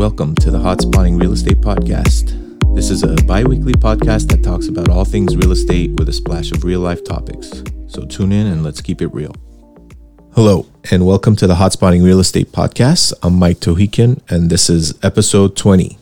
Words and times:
Welcome 0.00 0.34
to 0.36 0.50
the 0.50 0.58
Hot 0.58 0.80
Spotting 0.80 1.18
Real 1.18 1.34
Estate 1.34 1.60
Podcast. 1.60 2.34
This 2.74 2.88
is 2.88 3.02
a 3.02 3.22
bi 3.26 3.44
weekly 3.44 3.74
podcast 3.74 4.30
that 4.30 4.42
talks 4.42 4.66
about 4.66 4.88
all 4.88 5.04
things 5.04 5.36
real 5.36 5.52
estate 5.52 5.90
with 5.90 6.08
a 6.08 6.12
splash 6.14 6.52
of 6.52 6.64
real 6.64 6.80
life 6.80 7.04
topics. 7.04 7.62
So 7.86 8.06
tune 8.06 8.32
in 8.32 8.46
and 8.46 8.64
let's 8.64 8.80
keep 8.80 9.02
it 9.02 9.08
real. 9.08 9.34
Hello, 10.32 10.64
and 10.90 11.04
welcome 11.04 11.36
to 11.36 11.46
the 11.46 11.56
Hot 11.56 11.72
Spotting 11.72 12.02
Real 12.02 12.18
Estate 12.18 12.50
Podcast. 12.50 13.12
I'm 13.22 13.34
Mike 13.34 13.58
Tohikian, 13.58 14.22
and 14.30 14.48
this 14.48 14.70
is 14.70 14.98
episode 15.04 15.54
20. 15.54 15.98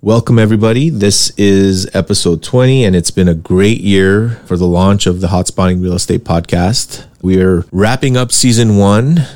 Welcome, 0.00 0.38
everybody. 0.38 0.88
This 0.88 1.30
is 1.30 1.92
episode 1.96 2.44
20, 2.44 2.84
and 2.84 2.94
it's 2.94 3.10
been 3.10 3.28
a 3.28 3.34
great 3.34 3.80
year 3.80 4.40
for 4.46 4.56
the 4.56 4.68
launch 4.68 5.08
of 5.08 5.20
the 5.20 5.28
Hot 5.28 5.48
Spotting 5.48 5.82
Real 5.82 5.94
Estate 5.94 6.22
Podcast. 6.22 7.06
We're 7.20 7.64
wrapping 7.72 8.16
up 8.16 8.30
season 8.30 8.76
one 8.76 9.26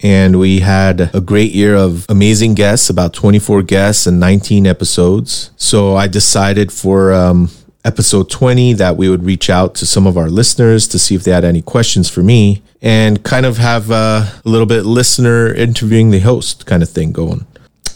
and 0.00 0.38
we 0.38 0.60
had 0.60 1.10
a 1.14 1.20
great 1.20 1.52
year 1.52 1.74
of 1.74 2.06
amazing 2.08 2.54
guests, 2.54 2.88
about 2.88 3.12
24 3.12 3.62
guests 3.62 4.06
and 4.06 4.20
19 4.20 4.66
episodes. 4.66 5.50
So 5.56 5.96
I 5.96 6.06
decided 6.06 6.72
for 6.72 7.12
um, 7.12 7.50
episode 7.84 8.30
20 8.30 8.74
that 8.74 8.96
we 8.96 9.08
would 9.08 9.24
reach 9.24 9.50
out 9.50 9.74
to 9.76 9.86
some 9.86 10.06
of 10.06 10.16
our 10.16 10.28
listeners 10.28 10.86
to 10.88 10.98
see 10.98 11.14
if 11.14 11.24
they 11.24 11.32
had 11.32 11.44
any 11.44 11.62
questions 11.62 12.08
for 12.08 12.22
me 12.22 12.62
and 12.80 13.24
kind 13.24 13.44
of 13.44 13.56
have 13.56 13.90
a 13.90 14.40
little 14.44 14.66
bit 14.66 14.84
listener 14.84 15.52
interviewing 15.52 16.10
the 16.10 16.20
host 16.20 16.66
kind 16.66 16.82
of 16.82 16.88
thing 16.88 17.12
going 17.12 17.46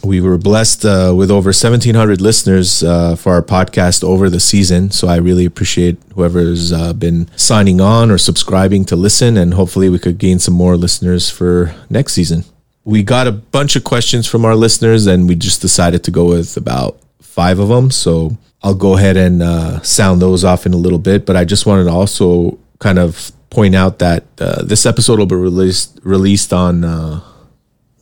we 0.04 0.20
were 0.20 0.38
blessed 0.38 0.84
uh, 0.84 1.12
with 1.16 1.30
over 1.30 1.48
1700 1.48 2.20
listeners 2.20 2.82
uh, 2.82 3.14
for 3.16 3.32
our 3.32 3.42
podcast 3.42 4.02
over 4.02 4.28
the 4.28 4.40
season. 4.40 4.90
So 4.90 5.08
i 5.08 5.16
really 5.16 5.44
appreciate 5.44 5.98
whoever's 6.14 6.72
uh, 6.72 6.92
been 6.92 7.28
signing 7.36 7.80
on 7.80 8.10
or 8.10 8.18
subscribing 8.18 8.84
to 8.86 8.96
listen 8.96 9.36
and 9.36 9.54
hopefully 9.54 9.88
we 9.88 9.98
could 9.98 10.18
gain 10.18 10.38
some 10.38 10.54
more 10.54 10.76
listeners 10.76 11.30
for 11.30 11.74
next 11.88 12.14
season. 12.14 12.44
We 12.84 13.02
got 13.02 13.26
a 13.28 13.32
bunch 13.32 13.76
of 13.76 13.84
questions 13.84 14.26
from 14.26 14.44
our 14.44 14.56
listeners 14.56 15.06
and 15.06 15.28
we 15.28 15.36
just 15.36 15.60
decided 15.60 16.02
to 16.04 16.10
go 16.10 16.24
with 16.26 16.56
about 16.56 16.98
five 17.20 17.58
of 17.58 17.68
them 17.68 17.90
so 17.90 18.36
i'll 18.62 18.74
go 18.74 18.96
ahead 18.98 19.16
and 19.16 19.42
uh, 19.42 19.80
sound 19.80 20.20
those 20.20 20.44
off 20.44 20.66
in 20.66 20.74
a 20.74 20.76
little 20.76 20.98
bit 20.98 21.24
but 21.24 21.34
i 21.34 21.44
just 21.46 21.64
wanted 21.64 21.84
to 21.84 21.90
also 21.90 22.58
kind 22.78 22.98
of 22.98 23.32
point 23.48 23.74
out 23.74 23.98
that 24.00 24.24
uh, 24.38 24.62
this 24.62 24.84
episode 24.84 25.18
will 25.18 25.26
be 25.26 25.34
released 25.34 25.98
released 26.02 26.52
on 26.52 26.84
uh, 26.84 27.20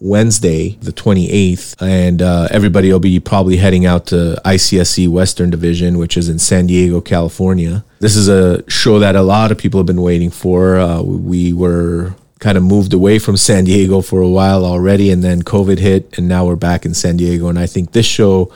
Wednesday, 0.01 0.70
the 0.81 0.93
28th, 0.93 1.77
and 1.81 2.23
uh, 2.23 2.48
everybody 2.51 2.91
will 2.91 3.01
be 3.01 3.20
probably 3.20 3.59
heading 3.59 3.84
out 3.84 4.07
to 4.07 4.41
ICSC 4.45 5.09
Western 5.09 5.51
Division, 5.51 5.98
which 5.98 6.17
is 6.17 6.29
in 6.29 6.39
San 6.39 6.67
Diego, 6.67 7.01
California. 7.01 7.84
This 7.98 8.17
is 8.17 8.29
a 8.29 8.69
show 8.69 8.98
that 8.98 9.15
a 9.15 9.23
lot 9.23 9.53
of 9.53 9.59
people 9.59 9.79
have 9.79 9.87
been 9.87 10.01
waiting 10.01 10.31
for. 10.31 10.77
Uh, 10.77 11.03
we 11.03 11.53
were 11.53 12.15
kind 12.39 12.57
of 12.57 12.65
moved 12.65 12.95
away 12.95 13.19
from 13.19 13.37
San 13.37 13.65
Diego 13.65 14.01
for 14.01 14.20
a 14.20 14.29
while 14.29 14.65
already, 14.65 15.11
and 15.11 15.23
then 15.23 15.42
COVID 15.42 15.79
hit, 15.79 16.17
and 16.17 16.27
now 16.27 16.47
we're 16.47 16.57
back 16.57 16.87
in 16.87 16.95
San 16.95 17.19
Diego. 17.19 17.48
And 17.48 17.59
I 17.59 17.67
think 17.67 17.92
this 17.92 18.07
show 18.07 18.51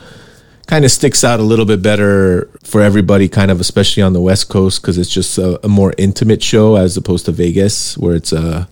kind 0.66 0.84
of 0.86 0.90
sticks 0.90 1.22
out 1.22 1.40
a 1.40 1.42
little 1.42 1.66
bit 1.66 1.82
better 1.82 2.48
for 2.62 2.80
everybody, 2.80 3.28
kind 3.28 3.50
of 3.50 3.60
especially 3.60 4.02
on 4.02 4.14
the 4.14 4.20
West 4.20 4.48
Coast, 4.48 4.80
because 4.80 4.96
it's 4.96 5.10
just 5.10 5.36
a, 5.36 5.64
a, 5.64 5.68
more 5.68 5.92
intimate 5.98 6.42
show 6.42 6.76
as 6.76 6.96
opposed 6.96 7.26
to 7.26 7.32
Vegas, 7.32 7.98
where 7.98 8.14
it's 8.14 8.32
a 8.32 8.66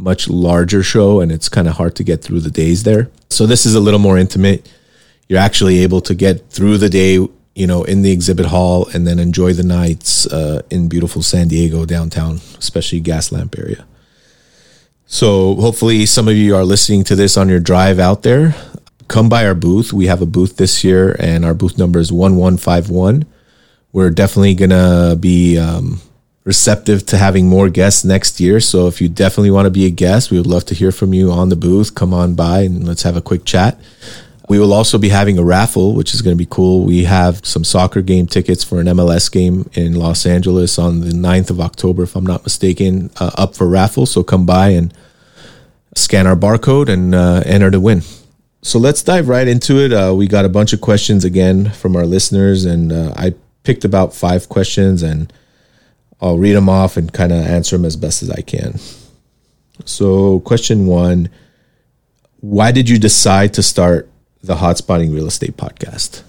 much 0.00 0.28
larger 0.28 0.82
show 0.82 1.20
and 1.20 1.30
it's 1.30 1.48
kind 1.48 1.68
of 1.68 1.74
hard 1.74 1.94
to 1.96 2.04
get 2.04 2.22
through 2.22 2.40
the 2.40 2.50
days 2.50 2.82
there. 2.82 3.10
So 3.28 3.46
this 3.46 3.66
is 3.66 3.74
a 3.74 3.80
little 3.80 4.00
more 4.00 4.18
intimate. 4.18 4.70
You're 5.28 5.38
actually 5.38 5.80
able 5.80 6.00
to 6.02 6.14
get 6.14 6.50
through 6.50 6.78
the 6.78 6.88
day, 6.88 7.14
you 7.54 7.66
know, 7.66 7.84
in 7.84 8.02
the 8.02 8.10
exhibit 8.10 8.46
hall 8.46 8.88
and 8.92 9.06
then 9.06 9.18
enjoy 9.18 9.52
the 9.52 9.62
nights 9.62 10.26
uh, 10.26 10.62
in 10.70 10.88
beautiful 10.88 11.22
San 11.22 11.48
Diego 11.48 11.84
downtown, 11.84 12.40
especially 12.58 13.00
Gaslamp 13.00 13.58
area. 13.58 13.86
So 15.06 15.56
hopefully 15.56 16.06
some 16.06 16.28
of 16.28 16.36
you 16.36 16.56
are 16.56 16.64
listening 16.64 17.04
to 17.04 17.16
this 17.16 17.36
on 17.36 17.48
your 17.48 17.60
drive 17.60 17.98
out 17.98 18.22
there. 18.22 18.54
Come 19.08 19.28
by 19.28 19.44
our 19.46 19.54
booth. 19.54 19.92
We 19.92 20.06
have 20.06 20.22
a 20.22 20.26
booth 20.26 20.56
this 20.56 20.82
year 20.82 21.16
and 21.18 21.44
our 21.44 21.54
booth 21.54 21.76
number 21.78 21.98
is 21.98 22.12
1151. 22.12 23.26
We're 23.92 24.10
definitely 24.10 24.54
going 24.54 24.70
to 24.70 25.16
be 25.18 25.58
um, 25.58 26.00
receptive 26.44 27.04
to 27.06 27.18
having 27.18 27.48
more 27.48 27.68
guests 27.68 28.04
next 28.04 28.40
year. 28.40 28.60
So 28.60 28.86
if 28.86 29.00
you 29.00 29.08
definitely 29.08 29.50
want 29.50 29.66
to 29.66 29.70
be 29.70 29.86
a 29.86 29.90
guest, 29.90 30.30
we 30.30 30.38
would 30.38 30.46
love 30.46 30.64
to 30.66 30.74
hear 30.74 30.90
from 30.90 31.12
you 31.12 31.30
on 31.30 31.48
the 31.48 31.56
booth. 31.56 31.94
Come 31.94 32.14
on 32.14 32.34
by 32.34 32.60
and 32.62 32.86
let's 32.86 33.02
have 33.02 33.16
a 33.16 33.22
quick 33.22 33.44
chat. 33.44 33.78
We 34.48 34.58
will 34.58 34.72
also 34.72 34.98
be 34.98 35.10
having 35.10 35.38
a 35.38 35.44
raffle, 35.44 35.94
which 35.94 36.12
is 36.12 36.22
going 36.22 36.36
to 36.36 36.38
be 36.38 36.48
cool. 36.50 36.84
We 36.84 37.04
have 37.04 37.46
some 37.46 37.62
soccer 37.62 38.02
game 38.02 38.26
tickets 38.26 38.64
for 38.64 38.80
an 38.80 38.86
MLS 38.86 39.30
game 39.30 39.70
in 39.74 39.94
Los 39.94 40.26
Angeles 40.26 40.76
on 40.76 41.02
the 41.02 41.12
9th 41.12 41.50
of 41.50 41.60
October, 41.60 42.02
if 42.02 42.16
I'm 42.16 42.26
not 42.26 42.42
mistaken, 42.42 43.10
uh, 43.20 43.30
up 43.36 43.54
for 43.54 43.68
raffle. 43.68 44.06
So 44.06 44.24
come 44.24 44.46
by 44.46 44.70
and 44.70 44.92
scan 45.94 46.26
our 46.26 46.34
barcode 46.34 46.88
and 46.88 47.14
uh, 47.14 47.42
enter 47.46 47.70
to 47.70 47.78
win. 47.78 48.02
So 48.62 48.78
let's 48.80 49.04
dive 49.04 49.28
right 49.28 49.46
into 49.46 49.78
it. 49.78 49.92
Uh, 49.92 50.14
we 50.16 50.26
got 50.26 50.44
a 50.44 50.48
bunch 50.48 50.72
of 50.72 50.80
questions 50.80 51.24
again 51.24 51.70
from 51.70 51.94
our 51.94 52.04
listeners, 52.04 52.64
and 52.64 52.92
uh, 52.92 53.14
I 53.16 53.34
picked 53.62 53.84
about 53.84 54.14
five 54.14 54.48
questions 54.48 55.02
and 55.02 55.32
I'll 56.20 56.38
read 56.38 56.52
them 56.52 56.68
off 56.68 56.96
and 56.96 57.12
kind 57.12 57.32
of 57.32 57.38
answer 57.46 57.76
them 57.76 57.84
as 57.84 57.96
best 57.96 58.22
as 58.22 58.30
I 58.30 58.42
can. 58.42 58.78
So, 59.84 60.40
question 60.40 60.86
one 60.86 61.30
Why 62.40 62.72
did 62.72 62.88
you 62.88 62.98
decide 62.98 63.54
to 63.54 63.62
start 63.62 64.08
the 64.42 64.56
Hot 64.56 64.78
Spotting 64.78 65.12
Real 65.12 65.26
Estate 65.26 65.56
podcast? 65.56 66.22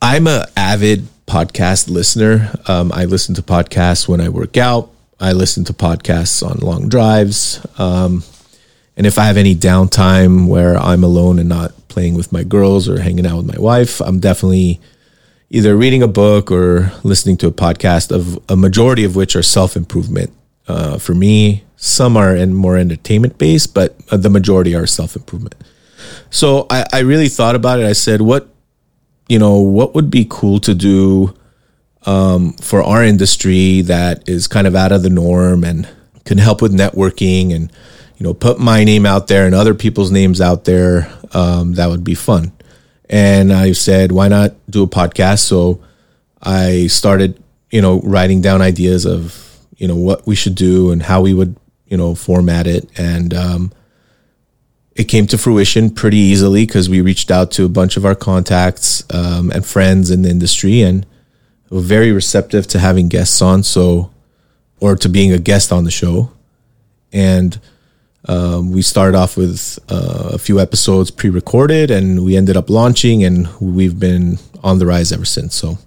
I'm 0.00 0.26
an 0.26 0.44
avid 0.56 1.08
podcast 1.26 1.88
listener. 1.88 2.52
Um, 2.66 2.92
I 2.92 3.04
listen 3.04 3.34
to 3.36 3.42
podcasts 3.42 4.08
when 4.08 4.20
I 4.20 4.28
work 4.28 4.56
out, 4.56 4.90
I 5.20 5.32
listen 5.32 5.64
to 5.64 5.72
podcasts 5.72 6.46
on 6.46 6.58
long 6.58 6.88
drives. 6.88 7.64
Um, 7.78 8.22
and 8.96 9.06
if 9.06 9.18
I 9.18 9.24
have 9.24 9.36
any 9.36 9.54
downtime 9.54 10.48
where 10.48 10.76
I'm 10.76 11.04
alone 11.04 11.38
and 11.38 11.48
not 11.48 11.72
playing 11.88 12.14
with 12.14 12.32
my 12.32 12.44
girls 12.44 12.88
or 12.88 13.00
hanging 13.00 13.26
out 13.26 13.38
with 13.38 13.46
my 13.46 13.60
wife, 13.60 14.00
I'm 14.00 14.20
definitely 14.20 14.80
either 15.50 15.76
reading 15.76 16.02
a 16.02 16.08
book 16.08 16.50
or 16.50 16.92
listening 17.02 17.36
to 17.38 17.46
a 17.46 17.52
podcast 17.52 18.12
of 18.14 18.38
a 18.50 18.56
majority 18.56 19.04
of 19.04 19.16
which 19.16 19.34
are 19.34 19.42
self 19.42 19.76
improvement. 19.76 20.32
Uh, 20.66 20.98
for 20.98 21.14
me, 21.14 21.64
some 21.76 22.16
are 22.16 22.36
in 22.36 22.52
more 22.52 22.76
entertainment 22.76 23.38
based, 23.38 23.72
but 23.72 23.96
the 24.08 24.28
majority 24.28 24.74
are 24.74 24.86
self 24.86 25.16
improvement. 25.16 25.54
So 26.30 26.66
I, 26.70 26.84
I 26.92 26.98
really 27.00 27.28
thought 27.28 27.54
about 27.54 27.80
it. 27.80 27.86
I 27.86 27.92
said, 27.92 28.20
what, 28.20 28.48
you 29.28 29.38
know, 29.38 29.60
what 29.60 29.94
would 29.94 30.10
be 30.10 30.26
cool 30.28 30.60
to 30.60 30.74
do 30.74 31.34
um, 32.06 32.52
for 32.54 32.82
our 32.82 33.02
industry 33.02 33.82
that 33.82 34.28
is 34.28 34.46
kind 34.46 34.66
of 34.66 34.74
out 34.74 34.92
of 34.92 35.02
the 35.02 35.10
norm 35.10 35.64
and 35.64 35.88
can 36.24 36.38
help 36.38 36.60
with 36.60 36.72
networking 36.72 37.54
and, 37.54 37.72
you 38.16 38.24
know, 38.24 38.34
put 38.34 38.58
my 38.58 38.84
name 38.84 39.06
out 39.06 39.28
there 39.28 39.46
and 39.46 39.54
other 39.54 39.74
people's 39.74 40.10
names 40.10 40.40
out 40.40 40.64
there. 40.64 41.10
Um, 41.32 41.74
that 41.74 41.88
would 41.88 42.04
be 42.04 42.14
fun. 42.14 42.52
And 43.08 43.52
I 43.52 43.72
said, 43.72 44.12
why 44.12 44.28
not 44.28 44.54
do 44.70 44.82
a 44.82 44.86
podcast? 44.86 45.40
So 45.40 45.82
I 46.42 46.88
started, 46.88 47.42
you 47.70 47.80
know, 47.80 48.00
writing 48.00 48.40
down 48.40 48.60
ideas 48.62 49.06
of, 49.06 49.58
you 49.76 49.88
know, 49.88 49.96
what 49.96 50.26
we 50.26 50.34
should 50.34 50.54
do 50.54 50.90
and 50.90 51.02
how 51.02 51.22
we 51.22 51.32
would, 51.32 51.56
you 51.86 51.96
know, 51.96 52.14
format 52.14 52.66
it. 52.66 52.88
And 52.98 53.32
um, 53.32 53.72
it 54.94 55.04
came 55.04 55.26
to 55.28 55.38
fruition 55.38 55.90
pretty 55.90 56.18
easily 56.18 56.66
because 56.66 56.90
we 56.90 57.00
reached 57.00 57.30
out 57.30 57.50
to 57.52 57.64
a 57.64 57.68
bunch 57.68 57.96
of 57.96 58.04
our 58.04 58.14
contacts 58.14 59.02
um, 59.14 59.50
and 59.52 59.64
friends 59.64 60.10
in 60.10 60.22
the 60.22 60.30
industry 60.30 60.82
and 60.82 61.06
were 61.70 61.80
very 61.80 62.12
receptive 62.12 62.66
to 62.68 62.78
having 62.78 63.08
guests 63.08 63.40
on. 63.40 63.62
So, 63.62 64.10
or 64.80 64.96
to 64.96 65.08
being 65.08 65.32
a 65.32 65.38
guest 65.38 65.72
on 65.72 65.84
the 65.84 65.90
show. 65.90 66.32
And 67.12 67.58
um, 68.24 68.72
we 68.72 68.82
started 68.82 69.16
off 69.16 69.36
with 69.36 69.78
uh, 69.88 70.30
a 70.32 70.38
few 70.38 70.60
episodes 70.60 71.10
pre-recorded, 71.10 71.90
and 71.90 72.24
we 72.24 72.36
ended 72.36 72.56
up 72.56 72.68
launching, 72.68 73.24
and 73.24 73.48
we've 73.60 73.98
been 73.98 74.38
on 74.62 74.78
the 74.78 74.86
rise 74.86 75.12
ever 75.12 75.24
since. 75.24 75.54
So, 75.54 75.78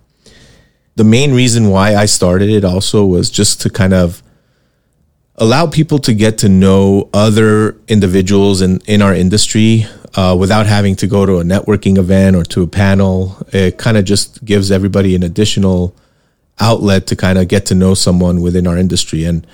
the 0.96 1.04
main 1.04 1.34
reason 1.34 1.70
why 1.70 1.96
I 1.96 2.06
started 2.06 2.50
it 2.50 2.64
also 2.64 3.06
was 3.06 3.30
just 3.30 3.62
to 3.62 3.70
kind 3.70 3.94
of 3.94 4.24
allow 5.36 5.66
people 5.68 6.00
to 6.00 6.14
get 6.14 6.38
to 6.40 6.50
know 6.50 7.10
other 7.14 7.78
individuals 7.88 8.62
in 8.62 8.80
in 8.86 9.02
our 9.02 9.14
industry 9.14 9.86
uh, 10.16 10.36
without 10.38 10.66
having 10.66 10.96
to 10.98 11.08
go 11.08 11.26
to 11.26 11.40
a 11.40 11.44
networking 11.44 11.98
event 11.98 12.36
or 12.36 12.44
to 12.44 12.64
a 12.64 12.68
panel. 12.68 13.38
It 13.52 13.78
kind 13.78 13.98
of 13.98 14.06
just 14.06 14.44
gives 14.46 14.72
everybody 14.72 15.16
an 15.16 15.24
additional 15.24 15.96
outlet 16.60 17.08
to 17.08 17.16
kind 17.16 17.38
of 17.38 17.48
get 17.48 17.66
to 17.68 17.76
know 17.76 17.94
someone 17.94 18.42
within 18.42 18.68
our 18.68 18.78
industry 18.78 19.26
and 19.26 19.46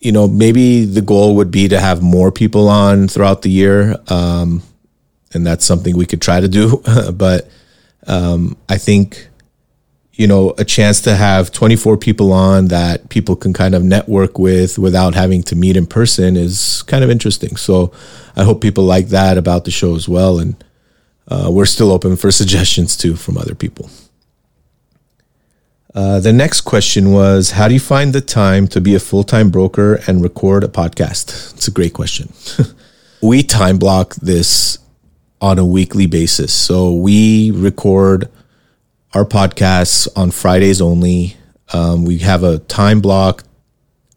you 0.00 0.12
know, 0.12 0.26
maybe 0.26 0.84
the 0.86 1.02
goal 1.02 1.36
would 1.36 1.50
be 1.50 1.68
to 1.68 1.78
have 1.78 2.02
more 2.02 2.32
people 2.32 2.68
on 2.68 3.06
throughout 3.06 3.42
the 3.42 3.50
year. 3.50 3.96
Um, 4.08 4.62
and 5.32 5.46
that's 5.46 5.64
something 5.64 5.96
we 5.96 6.06
could 6.06 6.22
try 6.22 6.40
to 6.40 6.48
do. 6.48 6.82
but 7.12 7.48
um, 8.06 8.56
I 8.68 8.78
think, 8.78 9.28
you 10.12 10.26
know, 10.26 10.54
a 10.58 10.64
chance 10.64 11.02
to 11.02 11.14
have 11.14 11.52
24 11.52 11.98
people 11.98 12.32
on 12.32 12.68
that 12.68 13.10
people 13.10 13.36
can 13.36 13.52
kind 13.52 13.74
of 13.74 13.84
network 13.84 14.38
with 14.38 14.78
without 14.78 15.14
having 15.14 15.42
to 15.44 15.56
meet 15.56 15.76
in 15.76 15.86
person 15.86 16.36
is 16.36 16.82
kind 16.82 17.04
of 17.04 17.10
interesting. 17.10 17.56
So 17.56 17.92
I 18.36 18.44
hope 18.44 18.62
people 18.62 18.84
like 18.84 19.08
that 19.08 19.36
about 19.36 19.64
the 19.64 19.70
show 19.70 19.94
as 19.94 20.08
well. 20.08 20.38
And 20.38 20.62
uh, 21.28 21.50
we're 21.52 21.66
still 21.66 21.92
open 21.92 22.16
for 22.16 22.30
suggestions 22.32 22.96
too 22.96 23.16
from 23.16 23.36
other 23.36 23.54
people. 23.54 23.90
Uh, 25.94 26.20
the 26.20 26.32
next 26.32 26.60
question 26.62 27.10
was 27.10 27.52
How 27.52 27.66
do 27.68 27.74
you 27.74 27.80
find 27.80 28.12
the 28.12 28.20
time 28.20 28.68
to 28.68 28.80
be 28.80 28.94
a 28.94 29.00
full 29.00 29.24
time 29.24 29.50
broker 29.50 30.00
and 30.06 30.22
record 30.22 30.62
a 30.62 30.68
podcast? 30.68 31.54
It's 31.54 31.68
a 31.68 31.72
great 31.72 31.94
question. 31.94 32.32
we 33.22 33.42
time 33.42 33.78
block 33.78 34.14
this 34.16 34.78
on 35.40 35.58
a 35.58 35.64
weekly 35.64 36.06
basis. 36.06 36.52
So 36.52 36.92
we 36.92 37.50
record 37.50 38.28
our 39.14 39.24
podcasts 39.24 40.06
on 40.14 40.30
Fridays 40.30 40.80
only. 40.80 41.36
Um, 41.72 42.04
we 42.04 42.18
have 42.18 42.44
a 42.44 42.58
time 42.58 43.00
block 43.00 43.44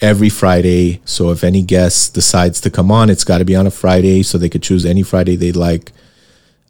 every 0.01 0.29
Friday. 0.29 1.01
So 1.05 1.31
if 1.31 1.43
any 1.43 1.61
guest 1.61 2.13
decides 2.13 2.61
to 2.61 2.69
come 2.69 2.91
on, 2.91 3.09
it's 3.09 3.23
got 3.23 3.39
to 3.39 3.45
be 3.45 3.55
on 3.55 3.65
a 3.65 3.71
Friday. 3.71 4.21
So 4.21 4.37
they 4.37 4.49
could 4.49 4.61
choose 4.61 4.85
any 4.85 5.01
Friday 5.01 5.35
they'd 5.35 5.55
like. 5.55 5.91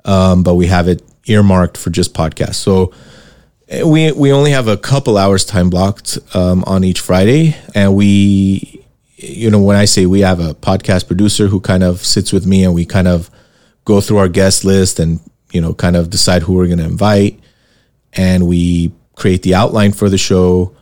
Um, 0.06 0.44
but 0.44 0.56
we 0.56 0.68
have 0.68 0.88
it 0.88 1.02
earmarked 1.26 1.78
for 1.78 1.90
just 1.90 2.14
podcasts. 2.14 2.56
So 2.56 2.94
we 3.70 4.12
we 4.12 4.32
only 4.32 4.52
have 4.52 4.68
a 4.68 4.78
couple 4.78 5.18
hours 5.18 5.46
time 5.46 5.70
blocked 5.70 6.18
um, 6.34 6.64
on 6.66 6.84
each 6.84 7.00
Friday, 7.00 7.56
and 7.74 7.96
we, 7.96 8.86
you 9.16 9.50
know, 9.50 9.62
when 9.62 9.78
I 9.78 9.86
say 9.86 10.06
we 10.06 10.22
have 10.22 10.40
a 10.40 10.54
podcast 10.54 11.08
producer 11.08 11.48
who 11.48 11.60
kind 11.60 11.84
of 11.84 12.04
sits 12.04 12.34
with 12.34 12.46
me 12.46 12.64
and 12.64 12.74
we 12.74 12.86
kind 12.86 13.08
of 13.08 13.30
go 13.86 14.02
through 14.02 14.18
our 14.18 14.28
guest 14.30 14.64
list 14.64 15.00
and 15.00 15.20
you 15.52 15.62
know 15.62 15.74
kind 15.74 15.96
of 15.96 16.10
decide 16.10 16.42
who 16.42 16.54
we're 16.54 16.68
going 16.68 16.80
to 16.80 16.86
invite, 16.86 17.40
and 18.14 18.48
we 18.48 18.92
create 19.16 19.44
the 19.44 19.56
outline 19.56 19.92
for 19.94 20.10
the 20.10 20.18
show, 20.18 20.76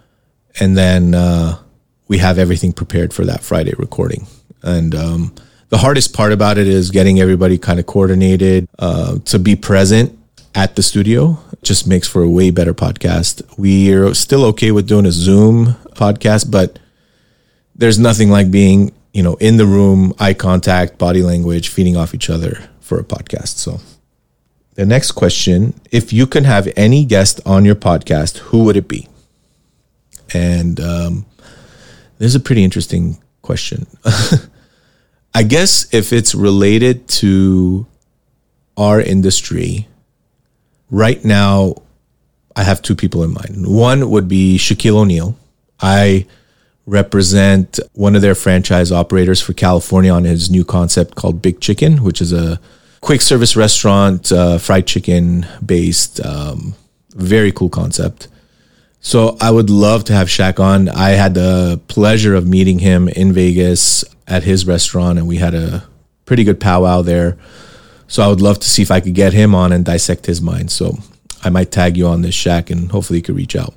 and 0.59 0.77
then 0.77 1.13
uh, 1.13 1.57
we 2.07 2.17
have 2.17 2.37
everything 2.37 2.73
prepared 2.73 3.13
for 3.13 3.25
that 3.25 3.41
Friday 3.41 3.73
recording, 3.77 4.27
and. 4.63 4.95
Um, 4.95 5.35
the 5.69 5.77
hardest 5.77 6.13
part 6.13 6.33
about 6.33 6.57
it 6.57 6.67
is 6.67 6.91
getting 6.91 7.21
everybody 7.21 7.57
kind 7.57 7.79
of 7.79 7.85
coordinated 7.85 8.67
uh, 8.77 9.19
to 9.19 9.39
be 9.39 9.55
present 9.55 10.19
at 10.55 10.75
the 10.75 10.83
studio 10.83 11.37
just 11.63 11.87
makes 11.87 12.07
for 12.07 12.23
a 12.23 12.29
way 12.29 12.49
better 12.51 12.73
podcast. 12.73 13.41
We 13.57 13.93
are 13.93 14.13
still 14.13 14.45
okay 14.45 14.71
with 14.71 14.87
doing 14.87 15.05
a 15.05 15.11
Zoom 15.11 15.75
podcast, 15.93 16.49
but 16.51 16.79
there's 17.75 17.99
nothing 17.99 18.29
like 18.29 18.51
being, 18.51 18.91
you 19.13 19.23
know, 19.23 19.35
in 19.35 19.57
the 19.57 19.65
room, 19.65 20.13
eye 20.19 20.33
contact, 20.33 20.97
body 20.97 21.21
language, 21.21 21.69
feeding 21.69 21.95
off 21.95 22.13
each 22.13 22.29
other 22.29 22.69
for 22.79 22.99
a 22.99 23.03
podcast. 23.03 23.57
So 23.57 23.79
the 24.75 24.85
next 24.85 25.11
question, 25.11 25.79
if 25.91 26.11
you 26.11 26.25
can 26.27 26.43
have 26.43 26.67
any 26.75 27.05
guest 27.05 27.39
on 27.45 27.65
your 27.65 27.75
podcast, 27.75 28.37
who 28.37 28.63
would 28.65 28.75
it 28.75 28.87
be? 28.87 29.07
And 30.33 30.79
um, 30.79 31.25
this 32.17 32.27
is 32.27 32.35
a 32.35 32.39
pretty 32.39 32.63
interesting 32.63 33.21
question. 33.41 33.85
I 35.33 35.43
guess 35.43 35.93
if 35.93 36.11
it's 36.11 36.35
related 36.35 37.07
to 37.07 37.85
our 38.77 38.99
industry, 39.01 39.87
right 40.91 41.23
now, 41.25 41.75
I 42.55 42.63
have 42.63 42.81
two 42.81 42.95
people 42.95 43.23
in 43.23 43.33
mind. 43.33 43.65
One 43.65 44.11
would 44.11 44.27
be 44.27 44.57
Shaquille 44.57 44.97
O'Neal. 44.97 45.35
I 45.79 46.27
represent 46.85 47.79
one 47.93 48.15
of 48.15 48.21
their 48.21 48.35
franchise 48.35 48.91
operators 48.91 49.41
for 49.41 49.53
California 49.53 50.11
on 50.11 50.25
his 50.25 50.51
new 50.51 50.65
concept 50.65 51.15
called 51.15 51.41
Big 51.41 51.61
Chicken, 51.61 52.03
which 52.03 52.21
is 52.21 52.33
a 52.33 52.59
quick 52.99 53.21
service 53.21 53.55
restaurant, 53.55 54.31
uh, 54.31 54.57
fried 54.57 54.85
chicken 54.85 55.47
based, 55.65 56.23
um, 56.25 56.75
very 57.15 57.51
cool 57.51 57.69
concept. 57.69 58.27
So 58.99 59.37
I 59.41 59.49
would 59.49 59.69
love 59.69 60.03
to 60.05 60.13
have 60.13 60.27
Shaq 60.27 60.59
on. 60.59 60.87
I 60.89 61.11
had 61.11 61.33
the 61.33 61.79
pleasure 61.87 62.35
of 62.35 62.47
meeting 62.47 62.79
him 62.79 63.07
in 63.07 63.33
Vegas 63.33 64.05
at 64.27 64.43
his 64.43 64.67
restaurant, 64.67 65.17
and 65.17 65.27
we 65.27 65.37
had 65.37 65.55
a 65.55 65.83
pretty 66.25 66.43
good 66.43 66.59
powwow 66.59 67.01
there. 67.01 67.37
So 68.11 68.21
I 68.21 68.27
would 68.27 68.41
love 68.41 68.59
to 68.59 68.69
see 68.69 68.81
if 68.81 68.91
I 68.91 68.99
could 68.99 69.15
get 69.15 69.31
him 69.31 69.55
on 69.55 69.71
and 69.71 69.85
dissect 69.85 70.25
his 70.25 70.41
mind. 70.41 70.69
So 70.69 70.97
I 71.45 71.49
might 71.49 71.71
tag 71.71 71.95
you 71.95 72.07
on 72.07 72.21
this 72.21 72.35
Shaq, 72.35 72.69
and 72.69 72.91
hopefully 72.91 73.19
you 73.19 73.23
could 73.23 73.37
reach 73.37 73.55
out. 73.55 73.73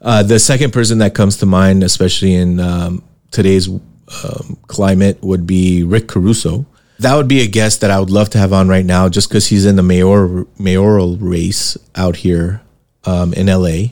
Uh, 0.00 0.22
the 0.22 0.38
second 0.38 0.72
person 0.72 0.98
that 0.98 1.14
comes 1.14 1.38
to 1.38 1.46
mind, 1.46 1.82
especially 1.82 2.34
in 2.34 2.60
um, 2.60 3.02
today's 3.32 3.68
um, 3.68 4.56
climate, 4.68 5.20
would 5.20 5.48
be 5.48 5.82
Rick 5.82 6.06
Caruso. 6.06 6.64
That 7.00 7.16
would 7.16 7.26
be 7.26 7.40
a 7.40 7.48
guest 7.48 7.80
that 7.80 7.90
I 7.90 7.98
would 7.98 8.08
love 8.08 8.30
to 8.30 8.38
have 8.38 8.52
on 8.52 8.68
right 8.68 8.86
now, 8.86 9.08
just 9.08 9.28
because 9.28 9.48
he's 9.48 9.66
in 9.66 9.74
the 9.74 9.82
mayor 9.82 10.46
mayoral 10.60 11.16
race 11.16 11.76
out 11.96 12.14
here 12.14 12.62
um, 13.04 13.34
in 13.34 13.48
LA, 13.48 13.90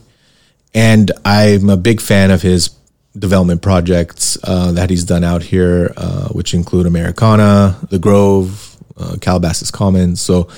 and 0.72 1.10
I'm 1.24 1.68
a 1.68 1.76
big 1.76 2.00
fan 2.00 2.30
of 2.30 2.42
his 2.42 2.70
development 3.18 3.60
projects 3.60 4.38
uh, 4.44 4.70
that 4.72 4.88
he's 4.88 5.02
done 5.02 5.24
out 5.24 5.42
here, 5.42 5.92
uh, 5.96 6.28
which 6.28 6.54
include 6.54 6.86
Americana, 6.86 7.76
The 7.90 7.98
Grove, 7.98 8.73
uh, 8.96 9.16
Calabasas 9.20 9.70
Commons. 9.70 10.20
So 10.20 10.48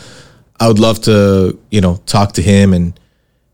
I 0.58 0.68
would 0.68 0.78
love 0.78 1.00
to, 1.02 1.58
you 1.70 1.80
know, 1.80 1.96
talk 2.06 2.32
to 2.32 2.42
him. 2.42 2.72
And, 2.72 2.98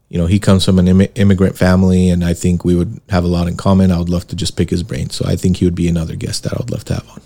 you 0.08 0.18
know, 0.18 0.26
he 0.26 0.38
comes 0.38 0.64
from 0.64 0.78
an 0.78 0.88
Im- 0.88 1.12
immigrant 1.14 1.56
family, 1.56 2.10
and 2.10 2.24
I 2.24 2.34
think 2.34 2.64
we 2.64 2.74
would 2.74 3.00
have 3.08 3.24
a 3.24 3.28
lot 3.28 3.48
in 3.48 3.56
common. 3.56 3.90
I 3.90 3.98
would 3.98 4.08
love 4.08 4.26
to 4.28 4.36
just 4.36 4.56
pick 4.56 4.70
his 4.70 4.82
brain. 4.82 5.10
So 5.10 5.24
I 5.26 5.36
think 5.36 5.58
he 5.58 5.64
would 5.64 5.74
be 5.74 5.88
another 5.88 6.16
guest 6.16 6.44
that 6.44 6.52
I 6.52 6.56
would 6.58 6.70
love 6.70 6.84
to 6.86 6.94
have 6.94 7.08
on. 7.10 7.22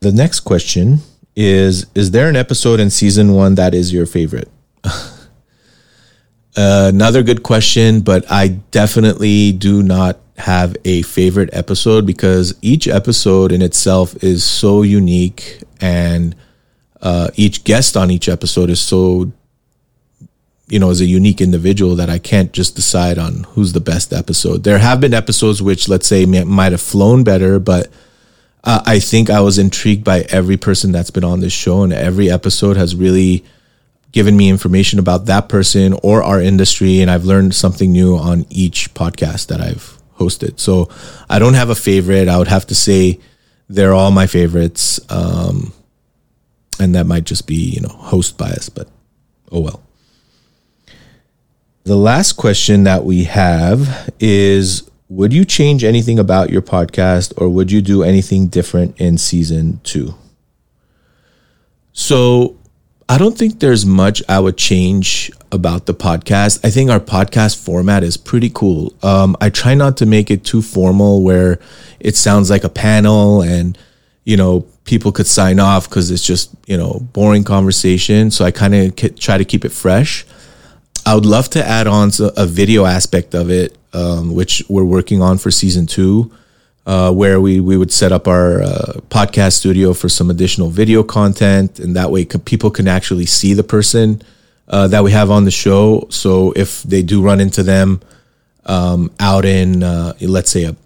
The 0.00 0.12
next 0.12 0.40
question 0.40 0.98
is 1.36 1.86
Is 1.94 2.10
there 2.10 2.28
an 2.28 2.36
episode 2.36 2.80
in 2.80 2.90
season 2.90 3.34
one 3.34 3.54
that 3.56 3.74
is 3.74 3.92
your 3.92 4.06
favorite? 4.06 4.48
another 6.56 7.22
good 7.22 7.42
question, 7.42 8.00
but 8.00 8.30
I 8.30 8.48
definitely 8.48 9.52
do 9.52 9.82
not 9.82 10.18
have 10.38 10.76
a 10.84 11.02
favorite 11.02 11.50
episode 11.52 12.06
because 12.06 12.54
each 12.62 12.88
episode 12.88 13.52
in 13.52 13.60
itself 13.62 14.22
is 14.24 14.42
so 14.42 14.82
unique 14.82 15.62
and 15.80 16.34
uh, 17.02 17.30
each 17.34 17.64
guest 17.64 17.96
on 17.96 18.10
each 18.10 18.28
episode 18.28 18.70
is 18.70 18.80
so 18.80 19.32
you 20.68 20.78
know 20.78 20.90
is 20.90 21.00
a 21.00 21.06
unique 21.06 21.40
individual 21.40 21.96
that 21.96 22.08
i 22.08 22.18
can't 22.18 22.52
just 22.52 22.76
decide 22.76 23.18
on 23.18 23.44
who's 23.54 23.72
the 23.72 23.80
best 23.80 24.12
episode 24.12 24.62
there 24.62 24.78
have 24.78 25.00
been 25.00 25.14
episodes 25.14 25.60
which 25.60 25.88
let's 25.88 26.06
say 26.06 26.24
might 26.26 26.72
have 26.72 26.80
flown 26.80 27.24
better 27.24 27.58
but 27.58 27.88
uh, 28.64 28.80
i 28.86 28.98
think 29.00 29.30
i 29.30 29.40
was 29.40 29.58
intrigued 29.58 30.04
by 30.04 30.20
every 30.28 30.56
person 30.56 30.92
that's 30.92 31.10
been 31.10 31.24
on 31.24 31.40
this 31.40 31.52
show 31.52 31.82
and 31.82 31.92
every 31.92 32.30
episode 32.30 32.76
has 32.76 32.94
really 32.94 33.44
given 34.12 34.36
me 34.36 34.48
information 34.48 34.98
about 34.98 35.26
that 35.26 35.48
person 35.48 35.92
or 36.04 36.22
our 36.22 36.40
industry 36.40 37.00
and 37.00 37.10
i've 37.10 37.24
learned 37.24 37.54
something 37.54 37.90
new 37.90 38.16
on 38.16 38.46
each 38.50 38.94
podcast 38.94 39.48
that 39.48 39.60
i've 39.60 40.00
hosted. 40.20 40.60
So 40.60 40.88
I 41.28 41.38
don't 41.38 41.54
have 41.54 41.70
a 41.70 41.74
favorite. 41.74 42.28
I 42.28 42.38
would 42.38 42.48
have 42.48 42.66
to 42.66 42.74
say 42.74 43.18
they're 43.68 43.94
all 43.94 44.10
my 44.10 44.26
favorites. 44.26 45.00
Um, 45.08 45.72
and 46.80 46.94
that 46.94 47.06
might 47.06 47.24
just 47.24 47.46
be, 47.46 47.54
you 47.54 47.80
know, 47.80 47.88
host 47.88 48.38
bias, 48.38 48.68
but 48.68 48.88
oh 49.52 49.60
well. 49.60 49.82
The 51.84 51.96
last 51.96 52.32
question 52.32 52.84
that 52.84 53.04
we 53.04 53.24
have 53.24 54.12
is 54.18 54.88
Would 55.08 55.32
you 55.32 55.44
change 55.44 55.84
anything 55.84 56.18
about 56.18 56.50
your 56.50 56.62
podcast 56.62 57.32
or 57.36 57.48
would 57.48 57.70
you 57.70 57.82
do 57.82 58.02
anything 58.02 58.48
different 58.48 59.00
in 59.00 59.18
season 59.18 59.80
two? 59.82 60.14
So 61.92 62.56
I 63.08 63.18
don't 63.18 63.36
think 63.36 63.58
there's 63.58 63.84
much 63.84 64.22
I 64.28 64.38
would 64.38 64.56
change 64.56 65.32
about 65.50 65.86
the 65.86 65.94
podcast. 65.94 66.64
I 66.64 66.70
think 66.70 66.90
our 66.90 67.00
podcast 67.00 67.62
format 67.62 68.04
is 68.04 68.16
pretty 68.16 68.50
cool. 68.54 68.94
Um, 69.02 69.36
I 69.40 69.50
try 69.50 69.74
not 69.74 69.96
to 69.96 70.06
make 70.06 70.30
it 70.30 70.44
too 70.44 70.62
formal 70.62 71.22
where 71.22 71.58
it 71.98 72.16
sounds 72.16 72.50
like 72.50 72.62
a 72.62 72.68
panel 72.68 73.42
and, 73.42 73.76
you 74.30 74.36
know, 74.36 74.64
people 74.84 75.10
could 75.10 75.26
sign 75.26 75.58
off 75.58 75.88
because 75.88 76.12
it's 76.12 76.24
just, 76.24 76.54
you 76.68 76.76
know, 76.76 77.00
boring 77.12 77.42
conversation. 77.42 78.30
So 78.30 78.44
I 78.44 78.52
kind 78.52 78.74
of 78.76 79.18
try 79.18 79.36
to 79.36 79.44
keep 79.44 79.64
it 79.64 79.72
fresh. 79.72 80.24
I 81.04 81.16
would 81.16 81.26
love 81.26 81.50
to 81.50 81.66
add 81.66 81.88
on 81.88 82.12
a 82.36 82.46
video 82.46 82.84
aspect 82.84 83.34
of 83.34 83.50
it, 83.50 83.76
um, 83.92 84.32
which 84.32 84.62
we're 84.68 84.84
working 84.84 85.20
on 85.20 85.38
for 85.38 85.50
season 85.50 85.84
two 85.86 86.30
uh, 86.86 87.12
where 87.12 87.40
we, 87.40 87.58
we 87.58 87.76
would 87.76 87.92
set 87.92 88.12
up 88.12 88.28
our 88.28 88.62
uh, 88.62 88.92
podcast 89.08 89.54
studio 89.54 89.92
for 89.92 90.08
some 90.08 90.30
additional 90.30 90.70
video 90.70 91.02
content. 91.02 91.80
And 91.80 91.96
that 91.96 92.12
way 92.12 92.24
people 92.24 92.70
can 92.70 92.86
actually 92.86 93.26
see 93.26 93.52
the 93.52 93.64
person 93.64 94.22
uh, 94.68 94.86
that 94.88 95.02
we 95.02 95.10
have 95.10 95.28
on 95.28 95.44
the 95.44 95.50
show. 95.50 96.06
So 96.10 96.52
if 96.54 96.84
they 96.84 97.02
do 97.02 97.20
run 97.20 97.40
into 97.40 97.64
them 97.64 98.00
um, 98.64 99.10
out 99.18 99.44
in, 99.44 99.82
uh, 99.82 100.12
let's 100.20 100.52
say, 100.52 100.64
a 100.66 100.76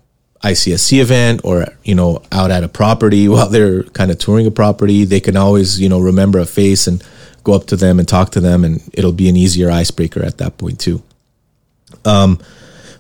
ICSC 0.45 1.01
event 1.01 1.41
or, 1.43 1.67
you 1.83 1.95
know, 1.95 2.23
out 2.31 2.51
at 2.51 2.63
a 2.63 2.69
property 2.69 3.29
while 3.33 3.49
they're 3.49 3.83
kind 3.83 4.11
of 4.11 4.19
touring 4.19 4.47
a 4.47 4.51
property, 4.51 5.05
they 5.05 5.21
can 5.21 5.37
always, 5.37 5.81
you 5.81 5.89
know, 5.89 5.99
remember 5.99 6.39
a 6.39 6.47
face 6.47 6.87
and 6.87 7.03
go 7.43 7.55
up 7.55 7.67
to 7.67 7.77
them 7.77 7.99
and 7.99 8.07
talk 8.07 8.31
to 8.31 8.41
them. 8.41 8.65
And 8.65 8.83
it'll 8.93 9.13
be 9.13 9.29
an 9.29 9.37
easier 9.37 9.71
icebreaker 9.71 10.23
at 10.23 10.39
that 10.39 10.59
point, 10.59 10.79
too. 10.79 11.03
Um, 12.05 12.39